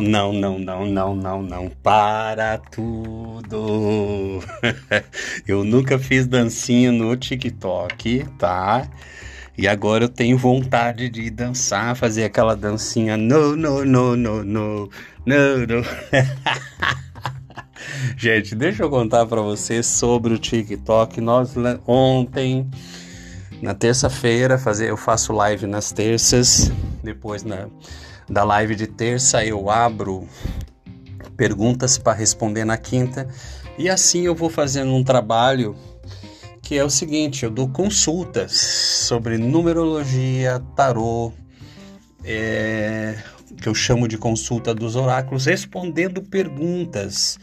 Não, 0.00 0.32
não, 0.32 0.58
não, 0.58 0.58
não, 0.58 0.86
não, 0.86 1.14
não, 1.14 1.42
não. 1.42 1.68
Para 1.82 2.58
tudo. 2.58 4.40
Eu 5.46 5.64
nunca 5.64 5.98
fiz 5.98 6.26
dancinha 6.26 6.92
no 6.92 7.16
TikTok, 7.16 8.24
tá? 8.38 8.88
E 9.58 9.66
agora 9.66 10.04
eu 10.04 10.08
tenho 10.08 10.36
vontade 10.36 11.08
de 11.08 11.30
dançar, 11.30 11.96
fazer 11.96 12.24
aquela 12.24 12.54
dancinha 12.54 13.16
no, 13.16 13.56
no, 13.56 13.86
no, 13.86 14.14
no, 14.14 14.44
no, 14.44 14.90
no, 15.24 15.66
no. 15.66 15.84
Gente, 18.18 18.54
deixa 18.54 18.82
eu 18.82 18.90
contar 18.90 19.24
para 19.24 19.40
vocês 19.40 19.86
sobre 19.86 20.34
o 20.34 20.38
TikTok. 20.38 21.22
Nós 21.22 21.54
ontem, 21.86 22.68
na 23.62 23.74
terça-feira, 23.74 24.58
fazer, 24.58 24.90
eu 24.90 24.96
faço 24.96 25.32
live 25.32 25.66
nas 25.66 25.90
terças, 25.90 26.70
depois 27.02 27.42
na 27.42 27.68
da 28.28 28.44
live 28.44 28.74
de 28.74 28.86
terça 28.86 29.44
eu 29.44 29.70
abro 29.70 30.26
perguntas 31.36 31.98
para 31.98 32.16
responder 32.16 32.64
na 32.64 32.76
quinta. 32.76 33.28
E 33.78 33.88
assim 33.88 34.22
eu 34.22 34.34
vou 34.34 34.48
fazendo 34.48 34.92
um 34.92 35.04
trabalho 35.04 35.76
que 36.62 36.76
é 36.76 36.84
o 36.84 36.90
seguinte: 36.90 37.44
eu 37.44 37.50
dou 37.50 37.68
consultas 37.68 38.52
sobre 38.52 39.38
numerologia, 39.38 40.60
tarô, 40.74 41.32
é, 42.24 43.16
que 43.60 43.68
eu 43.68 43.74
chamo 43.74 44.08
de 44.08 44.18
consulta 44.18 44.74
dos 44.74 44.96
oráculos, 44.96 45.46
respondendo 45.46 46.22
perguntas 46.22 47.38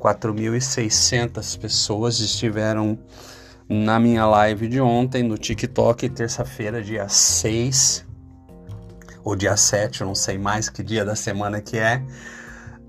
4.600 0.00 1.56
pessoas 1.56 2.18
estiveram 2.18 2.98
na 3.68 4.00
minha 4.00 4.26
live 4.26 4.66
de 4.66 4.80
ontem 4.80 5.22
no 5.22 5.38
TikTok, 5.38 6.08
terça-feira, 6.08 6.82
dia 6.82 7.08
6 7.08 8.04
ou 9.22 9.36
dia 9.36 9.56
7, 9.56 10.00
eu 10.00 10.08
não 10.08 10.16
sei 10.16 10.36
mais 10.36 10.68
que 10.68 10.82
dia 10.82 11.04
da 11.04 11.14
semana 11.14 11.60
que 11.60 11.78
é. 11.78 12.02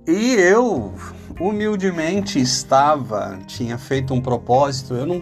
E 0.08 0.34
eu 0.34 0.94
humildemente 1.40 2.40
estava, 2.40 3.40
tinha 3.48 3.78
feito 3.78 4.14
um 4.14 4.22
propósito. 4.22 4.94
Eu 4.94 5.06
não 5.06 5.22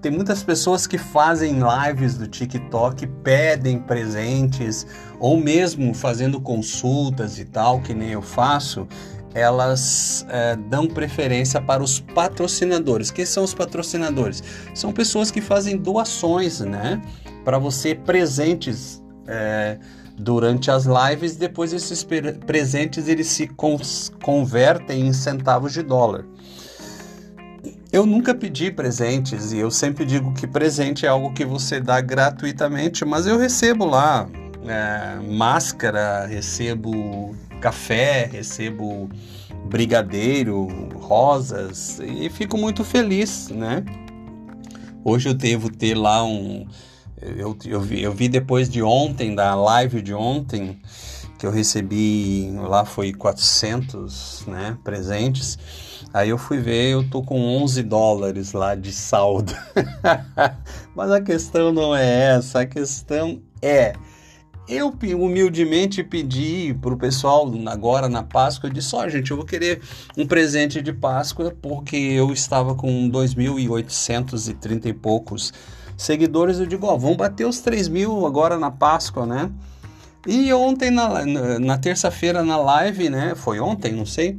tem 0.00 0.12
muitas 0.12 0.42
pessoas 0.42 0.86
que 0.86 0.98
fazem 0.98 1.60
lives 1.60 2.18
do 2.18 2.28
TikTok, 2.28 3.06
pedem 3.22 3.78
presentes 3.78 4.86
ou 5.18 5.38
mesmo 5.38 5.94
fazendo 5.94 6.38
consultas 6.40 7.38
e 7.38 7.44
tal, 7.46 7.80
que 7.80 7.94
nem 7.94 8.10
eu 8.10 8.20
faço. 8.20 8.86
Elas 9.32 10.24
é, 10.28 10.56
dão 10.56 10.86
preferência 10.86 11.60
para 11.60 11.82
os 11.82 12.00
patrocinadores. 12.00 13.10
Quem 13.10 13.24
são 13.24 13.42
os 13.42 13.54
patrocinadores? 13.54 14.42
São 14.74 14.92
pessoas 14.92 15.30
que 15.30 15.40
fazem 15.40 15.76
doações, 15.76 16.60
né? 16.60 17.00
Para 17.44 17.58
você 17.58 17.94
presentes. 17.94 19.02
É, 19.26 19.78
durante 20.16 20.70
as 20.70 20.86
lives, 20.86 21.36
depois 21.36 21.72
esses 21.72 22.06
presentes 22.46 23.08
eles 23.08 23.26
se 23.26 23.48
convertem 24.22 25.06
em 25.06 25.12
centavos 25.12 25.72
de 25.72 25.82
dólar. 25.82 26.24
Eu 27.92 28.04
nunca 28.04 28.34
pedi 28.34 28.70
presentes 28.70 29.52
e 29.52 29.58
eu 29.58 29.70
sempre 29.70 30.04
digo 30.04 30.32
que 30.34 30.46
presente 30.46 31.06
é 31.06 31.08
algo 31.08 31.32
que 31.32 31.44
você 31.44 31.80
dá 31.80 32.00
gratuitamente, 32.00 33.04
mas 33.04 33.26
eu 33.26 33.38
recebo 33.38 33.84
lá 33.84 34.28
é, 34.66 35.20
máscara, 35.30 36.26
recebo 36.26 37.36
café, 37.60 38.28
recebo 38.32 39.08
brigadeiro, 39.66 40.68
rosas 40.98 42.00
e 42.00 42.28
fico 42.30 42.58
muito 42.58 42.84
feliz, 42.84 43.48
né? 43.50 43.84
Hoje 45.04 45.28
eu 45.28 45.34
devo 45.34 45.70
ter 45.70 45.94
lá 45.94 46.24
um 46.24 46.66
eu, 47.20 47.56
eu, 47.64 47.80
vi, 47.80 48.02
eu 48.02 48.12
vi 48.12 48.28
depois 48.28 48.68
de 48.68 48.82
ontem, 48.82 49.34
da 49.34 49.54
live 49.54 50.02
de 50.02 50.14
ontem, 50.14 50.80
que 51.38 51.46
eu 51.46 51.50
recebi, 51.50 52.50
lá 52.56 52.84
foi 52.84 53.12
400 53.12 54.44
né, 54.46 54.76
presentes. 54.82 55.58
Aí 56.12 56.28
eu 56.28 56.38
fui 56.38 56.58
ver, 56.58 56.92
eu 56.92 57.08
tô 57.08 57.22
com 57.22 57.40
11 57.62 57.82
dólares 57.82 58.52
lá 58.52 58.74
de 58.74 58.92
saldo. 58.92 59.52
Mas 60.94 61.10
a 61.10 61.20
questão 61.20 61.72
não 61.72 61.94
é 61.94 62.36
essa, 62.36 62.60
a 62.60 62.66
questão 62.66 63.42
é 63.60 63.94
eu 64.66 64.94
humildemente 65.18 66.02
pedi 66.02 66.74
para 66.80 66.94
o 66.94 66.96
pessoal 66.96 67.52
agora 67.66 68.08
na 68.08 68.22
Páscoa, 68.22 68.68
eu 68.68 68.72
disse, 68.72 68.96
ó 68.96 69.04
oh, 69.04 69.08
gente, 69.08 69.30
eu 69.30 69.36
vou 69.36 69.44
querer 69.44 69.82
um 70.16 70.26
presente 70.26 70.80
de 70.80 70.92
Páscoa 70.92 71.54
porque 71.60 71.96
eu 71.96 72.32
estava 72.32 72.74
com 72.74 73.10
2.830 73.10 74.86
e 74.86 74.92
poucos 74.94 75.52
seguidores, 75.96 76.58
eu 76.58 76.66
digo, 76.66 76.86
ó, 76.86 76.96
vamos 76.96 77.16
bater 77.16 77.46
os 77.46 77.60
3 77.60 77.88
mil 77.88 78.26
agora 78.26 78.58
na 78.58 78.70
Páscoa, 78.70 79.26
né? 79.26 79.50
E 80.26 80.52
ontem, 80.52 80.90
na, 80.90 81.24
na, 81.58 81.76
terça-feira, 81.76 82.42
na 82.42 82.56
live, 82.56 83.10
né? 83.10 83.34
Foi 83.34 83.60
ontem, 83.60 83.92
não 83.92 84.06
sei. 84.06 84.38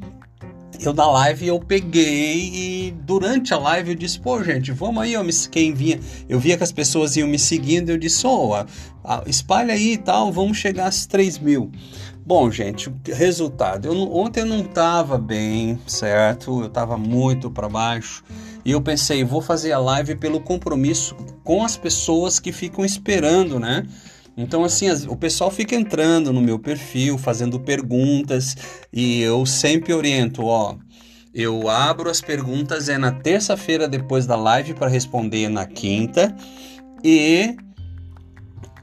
Eu 0.80 0.94
na 0.94 1.10
live 1.10 1.48
eu 1.48 1.60
peguei 1.60 2.52
e 2.54 2.92
durante 2.92 3.54
a 3.54 3.58
live 3.58 3.92
eu 3.92 3.96
disse, 3.96 4.20
pô, 4.20 4.44
gente, 4.44 4.72
vamos 4.72 5.02
aí, 5.02 5.16
ó, 5.16 5.24
quem 5.50 5.74
vinha, 5.74 6.00
eu 6.28 6.38
via 6.38 6.58
que 6.58 6.64
as 6.64 6.72
pessoas 6.72 7.16
iam 7.16 7.28
me 7.28 7.40
seguindo, 7.40 7.90
eu 7.92 7.98
disse, 7.98 8.28
ó, 8.28 8.66
oh, 9.04 9.30
espalha 9.30 9.74
aí 9.74 9.94
e 9.94 9.98
tal, 9.98 10.32
vamos 10.32 10.58
chegar 10.58 10.88
às 10.88 11.06
3 11.06 11.40
mil. 11.40 11.72
Bom, 12.26 12.50
gente, 12.52 12.92
resultado, 13.06 13.88
eu, 13.88 13.94
ontem 14.12 14.42
eu 14.42 14.48
não 14.48 14.64
tava 14.64 15.18
bem, 15.18 15.80
certo? 15.88 16.64
Eu 16.64 16.70
tava 16.70 16.98
muito 16.98 17.52
para 17.52 17.70
baixo. 17.70 18.24
E 18.66 18.72
eu 18.72 18.82
pensei, 18.82 19.24
vou 19.24 19.42
fazer 19.42 19.72
a 19.72 19.80
live 19.80 20.16
pelo 20.16 20.42
compromisso 20.42 21.16
com 21.44 21.64
as 21.64 21.78
pessoas 21.78 22.40
que 22.40 22.52
ficam 22.52 22.84
esperando, 22.84 23.60
né? 23.60 23.86
Então, 24.36 24.66
assim, 24.66 24.88
o 25.08 25.16
pessoal 25.16 25.52
fica 25.52 25.76
entrando 25.76 26.34
no 26.34 26.42
meu 26.42 26.58
perfil, 26.60 27.18
fazendo 27.18 27.60
perguntas, 27.60 28.56
e 28.92 29.22
eu 29.22 29.46
sempre 29.46 29.94
oriento, 29.94 30.46
ó. 30.46 30.76
Eu 31.34 31.70
abro 31.70 32.10
as 32.10 32.22
perguntas 32.22 32.90
é 32.90 32.98
na 32.98 33.12
terça-feira 33.12 33.88
depois 33.88 34.26
da 34.26 34.36
live 34.36 34.74
para 34.74 34.88
responder 34.88 35.48
na 35.50 35.66
quinta. 35.66 36.36
E 37.04 37.56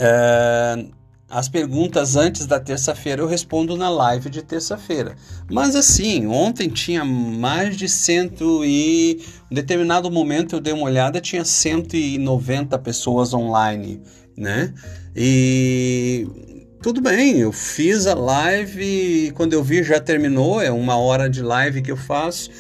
uh, 0.01 0.93
as 1.33 1.49
perguntas 1.49 2.15
antes 2.15 2.45
da 2.45 2.61
terça-feira 2.61 3.23
eu 3.23 3.27
respondo 3.27 3.75
na 3.75 3.89
live 3.89 4.29
de 4.29 4.43
terça-feira. 4.43 5.17
Mas 5.51 5.75
assim, 5.75 6.27
ontem 6.27 6.69
tinha 6.69 7.05
mais 7.07 7.75
de 7.75 7.89
cento 7.89 8.63
e... 8.65 9.25
Em 9.51 9.55
determinado 9.55 10.11
momento 10.11 10.57
eu 10.57 10.61
dei 10.61 10.75
uma 10.75 10.85
olhada, 10.85 11.23
tinha 11.23 11.45
190 11.45 12.79
pessoas 12.79 13.33
online, 13.33 14.03
né? 14.37 14.75
E 15.17 16.27
tudo 16.83 17.01
bem, 17.01 17.39
eu 17.39 17.51
fiz 17.51 18.07
a 18.07 18.15
live, 18.15 19.33
quando 19.35 19.55
eu 19.55 19.65
vi 19.65 19.83
já 19.83 19.99
terminou, 19.99 20.61
é 20.61 20.71
uma 20.71 20.97
hora 20.97 21.31
de 21.31 21.41
live 21.41 21.81
que 21.81 21.93
eu 21.93 21.97
faço. 21.97 22.51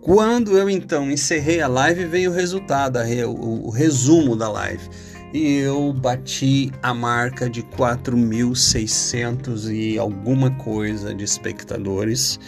Quando 0.00 0.56
eu 0.56 0.70
então 0.70 1.10
encerrei 1.10 1.60
a 1.60 1.68
live, 1.68 2.06
veio 2.06 2.30
o 2.30 2.34
resultado, 2.34 2.98
o 3.28 3.70
resumo 3.70 4.34
da 4.34 4.50
live 4.50 4.88
e 5.32 5.58
eu 5.58 5.92
bati 5.92 6.72
a 6.82 6.92
marca 6.92 7.48
de 7.48 7.62
4.600 7.62 9.72
e 9.72 9.96
alguma 9.98 10.50
coisa 10.50 11.14
de 11.14 11.24
espectadores. 11.24 12.38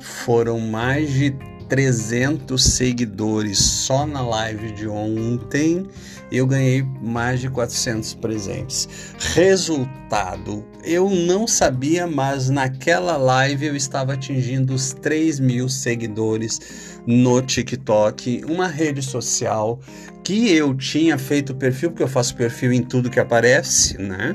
Foram 0.00 0.60
mais 0.60 1.12
de 1.12 1.34
300 1.68 2.62
seguidores 2.62 3.58
só 3.58 4.06
na 4.06 4.20
live 4.20 4.72
de 4.72 4.86
ontem 4.86 5.88
eu 6.30 6.46
ganhei 6.46 6.82
mais 7.00 7.40
de 7.40 7.48
400 7.48 8.14
presentes. 8.14 8.88
Resultado, 9.34 10.64
eu 10.82 11.08
não 11.08 11.46
sabia, 11.46 12.06
mas 12.06 12.50
naquela 12.50 13.16
live 13.16 13.66
eu 13.66 13.76
estava 13.76 14.14
atingindo 14.14 14.74
os 14.74 14.92
3 14.92 15.38
mil 15.38 15.68
seguidores 15.68 16.93
no 17.06 17.40
TikTok, 17.42 18.44
uma 18.46 18.66
rede 18.66 19.02
social 19.02 19.78
que 20.22 20.50
eu 20.50 20.74
tinha 20.74 21.18
feito 21.18 21.54
perfil, 21.54 21.90
porque 21.90 22.02
eu 22.02 22.08
faço 22.08 22.34
perfil 22.34 22.72
em 22.72 22.82
tudo 22.82 23.10
que 23.10 23.20
aparece, 23.20 23.98
né? 23.98 24.34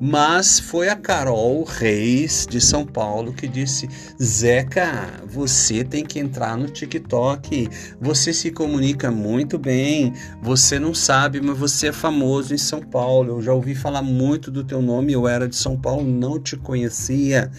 mas 0.00 0.58
foi 0.58 0.88
a 0.88 0.96
Carol 0.96 1.62
Reis 1.62 2.46
de 2.48 2.58
São 2.58 2.86
Paulo 2.86 3.34
que 3.34 3.46
disse: 3.46 3.86
Zeca, 4.20 5.20
você 5.26 5.84
tem 5.84 6.02
que 6.02 6.18
entrar 6.18 6.56
no 6.56 6.68
TikTok. 6.68 7.68
Você 8.00 8.32
se 8.32 8.50
comunica 8.50 9.10
muito 9.10 9.58
bem. 9.58 10.14
Você 10.40 10.78
não 10.78 10.94
sabe, 10.94 11.42
mas 11.42 11.58
você 11.58 11.88
é 11.88 11.92
famoso 11.92 12.54
em 12.54 12.58
São 12.58 12.80
Paulo. 12.80 13.36
Eu 13.36 13.42
já 13.42 13.52
ouvi 13.52 13.74
falar 13.74 14.00
muito 14.00 14.50
do 14.50 14.64
teu 14.64 14.80
nome. 14.80 15.12
Eu 15.12 15.28
era 15.28 15.46
de 15.46 15.56
São 15.56 15.78
Paulo, 15.78 16.02
não 16.02 16.40
te 16.40 16.56
conhecia. 16.56 17.50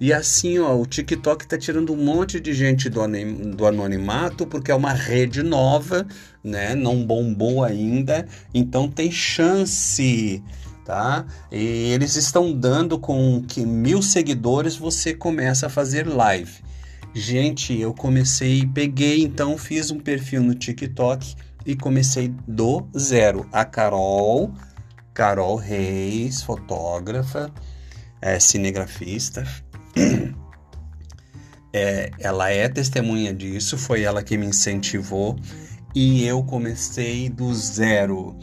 E 0.00 0.12
assim, 0.12 0.58
ó, 0.58 0.76
o 0.76 0.84
TikTok 0.84 1.46
tá 1.46 1.56
tirando 1.56 1.92
um 1.92 1.96
monte 1.96 2.38
de 2.38 2.52
gente 2.52 2.90
do, 2.90 3.00
do 3.56 3.66
anonimato 3.66 4.46
porque 4.46 4.70
é 4.70 4.74
uma 4.74 4.92
rede 4.92 5.42
nova, 5.42 6.06
né? 6.44 6.74
Não 6.74 7.04
bombou 7.04 7.64
ainda, 7.64 8.26
então 8.52 8.88
tem 8.88 9.10
chance 9.10 10.42
tá? 10.86 11.26
E 11.50 11.90
eles 11.92 12.14
estão 12.14 12.52
dando 12.52 12.96
com 12.96 13.42
que 13.42 13.66
mil 13.66 14.00
seguidores 14.00 14.76
você 14.76 15.12
começa 15.12 15.66
a 15.66 15.68
fazer 15.68 16.06
live. 16.06 16.62
Gente, 17.12 17.76
eu 17.78 17.92
comecei, 17.92 18.64
peguei 18.66 19.22
então, 19.22 19.58
fiz 19.58 19.90
um 19.90 19.98
perfil 19.98 20.42
no 20.42 20.54
TikTok 20.54 21.34
e 21.66 21.74
comecei 21.74 22.32
do 22.46 22.86
zero. 22.96 23.48
A 23.52 23.64
Carol, 23.64 24.52
Carol 25.12 25.56
Reis, 25.56 26.42
fotógrafa, 26.42 27.50
é, 28.20 28.38
cinegrafista. 28.38 29.44
É, 31.72 32.10
ela 32.18 32.50
é 32.50 32.68
testemunha 32.68 33.34
disso, 33.34 33.76
foi 33.76 34.02
ela 34.02 34.22
que 34.22 34.38
me 34.38 34.46
incentivou 34.46 35.36
e 35.94 36.24
eu 36.24 36.42
comecei 36.42 37.28
do 37.28 37.54
zero. 37.54 38.34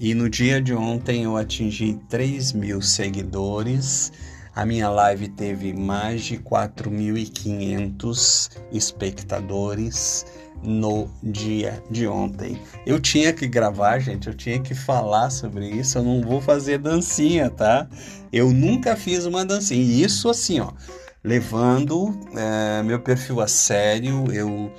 E 0.00 0.14
no 0.14 0.28
dia 0.30 0.60
de 0.60 0.72
ontem 0.74 1.24
eu 1.24 1.36
atingi 1.36 2.00
3 2.08 2.52
mil 2.52 2.80
seguidores. 2.80 4.12
A 4.60 4.66
minha 4.66 4.90
live 4.90 5.28
teve 5.28 5.72
mais 5.72 6.20
de 6.20 6.36
4.500 6.36 8.50
espectadores 8.70 10.26
no 10.62 11.08
dia 11.22 11.82
de 11.90 12.06
ontem. 12.06 12.60
Eu 12.84 13.00
tinha 13.00 13.32
que 13.32 13.48
gravar, 13.48 13.98
gente, 14.00 14.28
eu 14.28 14.34
tinha 14.34 14.60
que 14.60 14.74
falar 14.74 15.30
sobre 15.30 15.66
isso. 15.66 15.96
Eu 15.96 16.02
não 16.02 16.20
vou 16.20 16.42
fazer 16.42 16.76
dancinha, 16.76 17.48
tá? 17.48 17.88
Eu 18.30 18.50
nunca 18.50 18.94
fiz 18.96 19.24
uma 19.24 19.46
dancinha. 19.46 19.80
E 19.80 20.02
isso 20.02 20.28
assim, 20.28 20.60
ó, 20.60 20.72
levando 21.24 22.14
é, 22.36 22.82
meu 22.82 23.00
perfil 23.00 23.40
a 23.40 23.48
sério. 23.48 24.30
Eu 24.30 24.70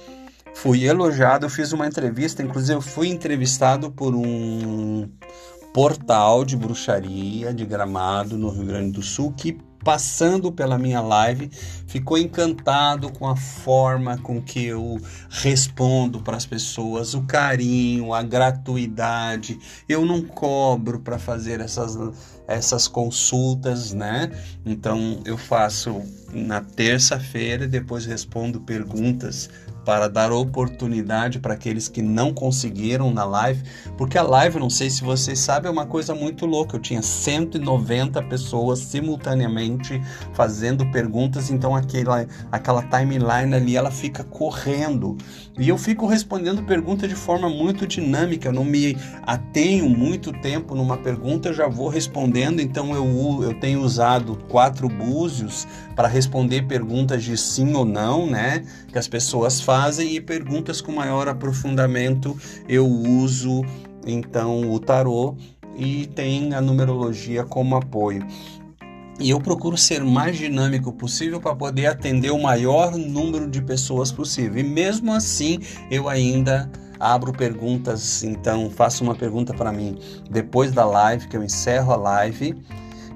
fui 0.53 0.85
elogiado, 0.85 1.47
eu 1.47 1.49
fiz 1.49 1.71
uma 1.71 1.87
entrevista, 1.87 2.43
inclusive 2.43 2.75
eu 2.75 2.83
fui 2.83 3.07
entrevistado 3.07 3.91
por 3.91 4.13
um 4.13 5.09
portal 5.73 6.45
de 6.45 6.55
bruxaria 6.55 7.51
de 7.51 7.65
Gramado, 7.65 8.37
no 8.37 8.51
Rio 8.51 8.65
Grande 8.65 8.91
do 8.91 9.01
Sul, 9.01 9.31
que 9.31 9.57
passando 9.83 10.51
pela 10.51 10.77
minha 10.77 11.01
live, 11.01 11.49
ficou 11.87 12.17
encantado 12.17 13.11
com 13.11 13.27
a 13.27 13.35
forma 13.35 14.17
com 14.17 14.41
que 14.41 14.65
eu 14.65 14.99
respondo 15.29 16.21
para 16.21 16.37
as 16.37 16.45
pessoas, 16.45 17.13
o 17.13 17.23
carinho, 17.23 18.13
a 18.13 18.21
gratuidade. 18.21 19.59
Eu 19.87 20.05
não 20.05 20.21
cobro 20.21 20.99
para 20.99 21.17
fazer 21.17 21.59
essas, 21.59 21.97
essas 22.47 22.87
consultas, 22.87 23.93
né? 23.93 24.31
Então 24.65 25.19
eu 25.25 25.37
faço 25.37 26.01
na 26.33 26.61
terça-feira 26.61 27.65
e 27.65 27.67
depois 27.67 28.05
respondo 28.05 28.61
perguntas 28.61 29.49
para 29.83 30.07
dar 30.07 30.31
oportunidade 30.31 31.39
para 31.39 31.53
aqueles 31.53 31.87
que 31.87 32.01
não 32.01 32.33
conseguiram 32.33 33.11
na 33.11 33.23
live, 33.23 33.63
porque 33.97 34.17
a 34.17 34.23
live, 34.23 34.59
não 34.59 34.69
sei 34.69 34.89
se 34.89 35.03
vocês 35.03 35.39
sabem, 35.39 35.69
é 35.69 35.71
uma 35.71 35.85
coisa 35.85 36.13
muito 36.13 36.45
louca. 36.45 36.75
Eu 36.75 36.81
tinha 36.81 37.01
190 37.01 38.21
pessoas 38.23 38.79
simultaneamente 38.79 40.01
fazendo 40.33 40.85
perguntas, 40.91 41.49
então 41.49 41.75
aquela, 41.75 42.25
aquela 42.51 42.83
timeline 42.83 43.55
ali 43.55 43.75
ela 43.75 43.91
fica 43.91 44.23
correndo. 44.23 45.17
E 45.59 45.67
eu 45.67 45.77
fico 45.77 46.05
respondendo 46.05 46.63
pergunta 46.63 47.07
de 47.07 47.15
forma 47.15 47.49
muito 47.49 47.85
dinâmica, 47.85 48.49
eu 48.49 48.53
não 48.53 48.63
me 48.63 48.97
atenho 49.23 49.89
muito 49.89 50.31
tempo 50.31 50.75
numa 50.75 50.97
pergunta, 50.97 51.49
eu 51.49 51.53
já 51.53 51.67
vou 51.67 51.89
respondendo, 51.89 52.61
então 52.61 52.95
eu, 52.95 53.43
eu 53.43 53.59
tenho 53.59 53.81
usado 53.81 54.37
quatro 54.47 54.87
búzios 54.87 55.67
para 55.95 56.07
responder 56.07 56.63
perguntas 56.63 57.23
de 57.23 57.37
sim 57.37 57.73
ou 57.73 57.85
não, 57.85 58.25
né? 58.25 58.63
Que 58.91 58.97
as 58.97 59.07
pessoas 59.07 59.61
fazem 59.61 59.70
e 59.99 60.19
perguntas 60.19 60.81
com 60.81 60.91
maior 60.91 61.29
aprofundamento 61.29 62.37
eu 62.67 62.85
uso 62.85 63.61
então 64.05 64.69
o 64.69 64.79
tarô 64.79 65.35
e 65.77 66.07
tem 66.07 66.53
a 66.53 66.59
numerologia 66.59 67.45
como 67.45 67.75
apoio. 67.75 68.25
E 69.17 69.29
eu 69.29 69.39
procuro 69.39 69.77
ser 69.77 70.03
mais 70.03 70.37
dinâmico 70.37 70.91
possível 70.91 71.39
para 71.39 71.55
poder 71.55 71.85
atender 71.85 72.31
o 72.31 72.41
maior 72.41 72.97
número 72.97 73.49
de 73.49 73.61
pessoas 73.61 74.11
possível. 74.11 74.57
E 74.59 74.63
mesmo 74.63 75.13
assim, 75.13 75.59
eu 75.89 76.09
ainda 76.09 76.69
abro 76.99 77.31
perguntas, 77.31 78.23
então 78.23 78.69
faço 78.69 79.03
uma 79.03 79.15
pergunta 79.15 79.53
para 79.53 79.71
mim 79.71 79.97
depois 80.29 80.71
da 80.71 80.85
live, 80.85 81.27
que 81.27 81.37
eu 81.37 81.43
encerro 81.43 81.93
a 81.93 81.95
live 81.95 82.55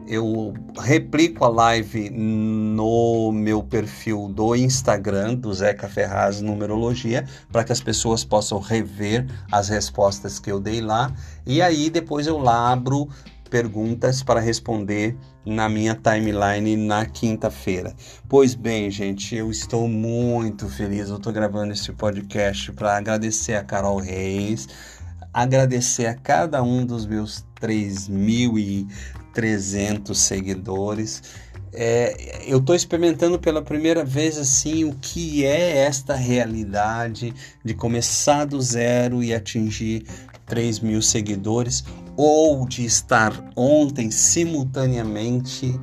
eu 0.07 0.53
replico 0.79 1.43
a 1.45 1.49
live 1.49 2.09
no 2.09 3.31
meu 3.31 3.63
perfil 3.63 4.27
do 4.27 4.55
Instagram, 4.55 5.35
do 5.35 5.53
Zeca 5.53 5.87
Ferraz 5.87 6.41
Numerologia, 6.41 7.25
para 7.51 7.63
que 7.63 7.71
as 7.71 7.81
pessoas 7.81 8.23
possam 8.23 8.59
rever 8.59 9.25
as 9.51 9.69
respostas 9.69 10.39
que 10.39 10.51
eu 10.51 10.59
dei 10.59 10.81
lá. 10.81 11.11
E 11.45 11.61
aí 11.61 11.89
depois 11.89 12.27
eu 12.27 12.37
lá 12.37 12.71
abro 12.71 13.09
perguntas 13.49 14.21
para 14.21 14.39
responder 14.39 15.15
na 15.45 15.69
minha 15.69 15.95
timeline 15.95 16.75
na 16.75 17.05
quinta-feira. 17.05 17.95
Pois 18.27 18.55
bem, 18.55 18.89
gente, 18.91 19.35
eu 19.35 19.49
estou 19.49 19.87
muito 19.87 20.67
feliz. 20.67 21.09
Eu 21.09 21.17
estou 21.17 21.31
gravando 21.31 21.73
esse 21.73 21.91
podcast 21.93 22.71
para 22.73 22.97
agradecer 22.97 23.55
a 23.55 23.63
Carol 23.63 23.99
Reis, 23.99 24.67
agradecer 25.33 26.07
a 26.07 26.15
cada 26.15 26.61
um 26.61 26.85
dos 26.85 27.05
meus 27.05 27.45
3.300 29.35 30.15
seguidores. 30.15 31.21
É, 31.73 32.43
eu 32.47 32.59
estou 32.59 32.73
experimentando 32.73 33.37
pela 33.37 33.61
primeira 33.61 34.05
vez 34.05 34.37
assim 34.37 34.85
o 34.85 34.93
que 34.93 35.45
é 35.45 35.79
esta 35.79 36.15
realidade 36.15 37.33
de 37.63 37.73
começar 37.73 38.45
do 38.45 38.61
zero 38.61 39.21
e 39.21 39.33
atingir 39.33 40.05
3 40.45 40.79
mil 40.79 41.01
seguidores 41.01 41.83
ou 42.15 42.65
de 42.65 42.85
estar 42.85 43.33
ontem 43.57 44.09
simultaneamente 44.09 45.77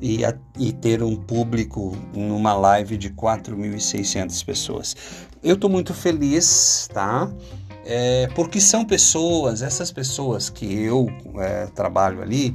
e, 0.00 0.24
a, 0.24 0.36
e 0.58 0.72
ter 0.72 1.02
um 1.02 1.14
público 1.14 1.96
numa 2.12 2.54
live 2.54 2.96
de 2.96 3.10
4.600 3.10 4.44
pessoas. 4.44 4.96
Eu 5.42 5.54
estou 5.54 5.70
muito 5.70 5.94
feliz, 5.94 6.88
tá? 6.92 7.30
É, 7.88 8.28
porque 8.34 8.60
são 8.60 8.84
pessoas, 8.84 9.62
essas 9.62 9.92
pessoas 9.92 10.50
que 10.50 10.66
eu 10.66 11.06
é, 11.38 11.66
trabalho 11.66 12.20
ali, 12.20 12.52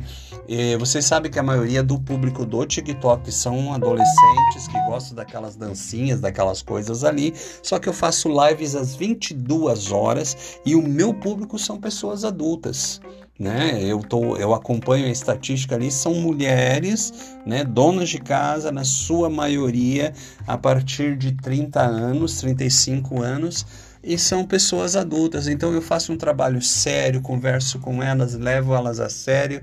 é, 0.49 0.77
você 0.77 1.01
sabe 1.01 1.29
que 1.29 1.39
a 1.39 1.43
maioria 1.43 1.81
do 1.81 1.97
público 1.97 2.45
do 2.45 2.65
TikTok 2.65 3.31
são 3.31 3.73
adolescentes 3.73 4.67
que 4.67 4.77
gostam 4.85 5.15
daquelas 5.15 5.55
dancinhas, 5.55 6.19
daquelas 6.19 6.61
coisas 6.61 7.05
ali, 7.05 7.33
só 7.63 7.79
que 7.79 7.87
eu 7.87 7.93
faço 7.93 8.27
lives 8.29 8.75
às 8.75 8.93
22 8.93 9.91
horas 9.93 10.59
e 10.65 10.75
o 10.75 10.81
meu 10.81 11.13
público 11.13 11.57
são 11.57 11.79
pessoas 11.79 12.25
adultas. 12.25 12.99
Né? 13.39 13.81
Eu, 13.83 13.99
tô, 13.99 14.35
eu 14.35 14.53
acompanho 14.53 15.07
a 15.07 15.09
estatística 15.09 15.73
ali, 15.73 15.89
são 15.89 16.13
mulheres, 16.13 17.33
né, 17.43 17.63
donas 17.63 18.09
de 18.09 18.19
casa, 18.19 18.71
na 18.71 18.83
sua 18.83 19.31
maioria, 19.31 20.13
a 20.45 20.57
partir 20.59 21.17
de 21.17 21.31
30 21.31 21.81
anos, 21.81 22.37
35 22.39 23.19
anos, 23.19 23.65
e 24.03 24.17
são 24.17 24.45
pessoas 24.45 24.95
adultas. 24.95 25.47
Então 25.47 25.73
eu 25.73 25.81
faço 25.81 26.11
um 26.11 26.17
trabalho 26.17 26.61
sério, 26.61 27.21
converso 27.21 27.79
com 27.79 28.01
elas, 28.01 28.33
levo 28.33 28.73
elas 28.73 28.99
a 28.99 29.09
sério 29.09 29.61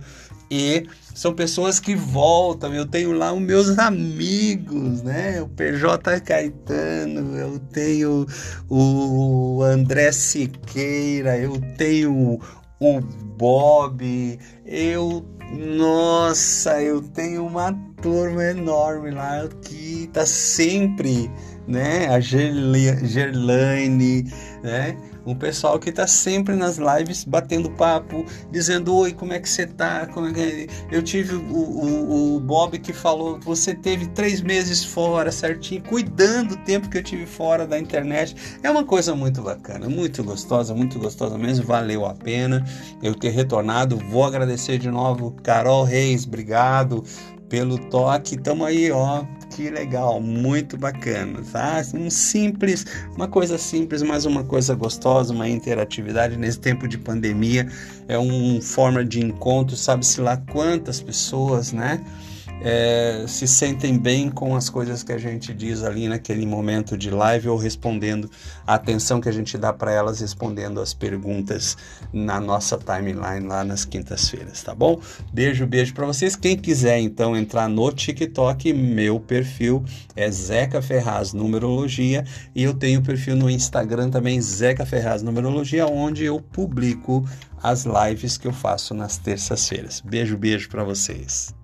e 0.50 0.86
são 1.14 1.34
pessoas 1.34 1.80
que 1.80 1.94
voltam. 1.94 2.74
Eu 2.74 2.86
tenho 2.86 3.12
lá 3.12 3.32
os 3.32 3.40
meus 3.40 3.78
amigos, 3.78 5.02
né? 5.02 5.42
O 5.42 5.48
PJ 5.48 6.20
Caetano, 6.20 7.36
eu 7.36 7.58
tenho 7.58 8.26
o 8.68 9.62
André 9.62 10.12
Siqueira, 10.12 11.36
eu 11.36 11.60
tenho 11.76 12.40
o 12.80 13.00
Bob, 13.36 14.38
eu 14.64 15.24
nossa, 15.50 16.82
eu 16.82 17.00
tenho 17.00 17.46
uma 17.46 17.72
turma 18.02 18.44
enorme 18.44 19.10
lá 19.10 19.48
que 19.62 19.77
tá 20.08 20.26
sempre 20.26 21.30
né? 21.68 22.08
A 22.08 22.18
Gerlaine, 22.18 24.24
né? 24.62 24.96
um 25.26 25.34
pessoal 25.34 25.78
que 25.78 25.90
está 25.90 26.06
sempre 26.06 26.56
nas 26.56 26.78
lives 26.78 27.22
batendo 27.22 27.70
papo, 27.72 28.24
dizendo 28.50 28.96
oi, 28.96 29.12
como 29.12 29.34
é 29.34 29.38
que 29.38 29.48
você 29.48 29.66
tá? 29.66 30.06
Como 30.06 30.28
é 30.28 30.32
que... 30.32 30.68
Eu 30.90 31.02
tive 31.02 31.34
o, 31.34 31.54
o, 31.54 32.36
o 32.36 32.40
Bob 32.40 32.78
que 32.78 32.94
falou, 32.94 33.38
você 33.40 33.74
teve 33.74 34.06
três 34.06 34.40
meses 34.40 34.82
fora, 34.82 35.30
certinho, 35.30 35.82
cuidando 35.82 36.48
do 36.48 36.56
tempo 36.64 36.88
que 36.88 36.96
eu 36.96 37.02
tive 37.02 37.26
fora 37.26 37.66
da 37.66 37.78
internet. 37.78 38.34
É 38.62 38.70
uma 38.70 38.84
coisa 38.84 39.14
muito 39.14 39.42
bacana, 39.42 39.86
muito 39.86 40.24
gostosa, 40.24 40.74
muito 40.74 40.98
gostosa 40.98 41.36
mesmo, 41.36 41.66
valeu 41.66 42.06
a 42.06 42.14
pena 42.14 42.64
eu 43.02 43.14
ter 43.14 43.28
retornado. 43.28 43.98
Vou 44.10 44.24
agradecer 44.24 44.78
de 44.78 44.90
novo, 44.90 45.36
Carol 45.42 45.84
Reis, 45.84 46.24
obrigado 46.24 47.04
pelo 47.48 47.78
toque. 47.78 48.36
Tamo 48.36 48.64
aí, 48.64 48.90
ó, 48.90 49.24
que 49.54 49.70
legal, 49.70 50.20
muito 50.20 50.76
bacana, 50.76 51.40
tá? 51.52 51.82
Um 51.94 52.10
simples, 52.10 52.84
uma 53.16 53.28
coisa 53.28 53.58
simples, 53.58 54.02
mas 54.02 54.24
uma 54.24 54.44
coisa 54.44 54.74
gostosa, 54.74 55.32
uma 55.32 55.48
interatividade 55.48 56.36
nesse 56.36 56.60
tempo 56.60 56.86
de 56.86 56.98
pandemia. 56.98 57.68
É 58.06 58.18
uma 58.18 58.60
forma 58.60 59.04
de 59.04 59.20
encontro, 59.20 59.76
sabe-se 59.76 60.20
lá 60.20 60.36
quantas 60.36 61.00
pessoas, 61.00 61.72
né? 61.72 62.04
É, 62.60 63.24
se 63.28 63.46
sentem 63.46 63.96
bem 63.96 64.30
com 64.30 64.56
as 64.56 64.68
coisas 64.68 65.02
que 65.02 65.12
a 65.12 65.18
gente 65.18 65.54
diz 65.54 65.82
ali 65.82 66.08
naquele 66.08 66.44
momento 66.44 66.96
de 66.96 67.10
live 67.10 67.48
ou 67.48 67.56
respondendo 67.56 68.28
a 68.66 68.74
atenção 68.74 69.20
que 69.20 69.28
a 69.28 69.32
gente 69.32 69.56
dá 69.56 69.72
para 69.72 69.92
elas, 69.92 70.20
respondendo 70.20 70.80
as 70.80 70.92
perguntas 70.92 71.76
na 72.12 72.40
nossa 72.40 72.76
timeline 72.76 73.46
lá 73.46 73.62
nas 73.62 73.84
quintas-feiras, 73.84 74.62
tá 74.62 74.74
bom? 74.74 75.00
Beijo, 75.32 75.66
beijo 75.66 75.94
para 75.94 76.06
vocês. 76.06 76.34
Quem 76.34 76.56
quiser 76.56 76.98
então 76.98 77.36
entrar 77.36 77.68
no 77.68 77.92
TikTok, 77.92 78.72
meu 78.72 79.20
perfil 79.20 79.84
é 80.16 80.30
Zeca 80.30 80.82
Ferraz 80.82 81.32
Numerologia 81.32 82.24
e 82.54 82.62
eu 82.62 82.74
tenho 82.74 83.02
perfil 83.02 83.36
no 83.36 83.48
Instagram 83.48 84.10
também 84.10 84.40
Zeca 84.40 84.84
Ferraz 84.84 85.22
Numerologia, 85.22 85.86
onde 85.86 86.24
eu 86.24 86.40
publico 86.40 87.24
as 87.62 87.84
lives 87.84 88.36
que 88.36 88.46
eu 88.46 88.52
faço 88.52 88.94
nas 88.94 89.16
terças-feiras. 89.16 90.00
Beijo, 90.00 90.36
beijo 90.36 90.68
para 90.68 90.84
vocês. 90.84 91.57